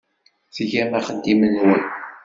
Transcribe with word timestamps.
Tgam 0.55 0.91
axeddim-nwen. 0.99 1.83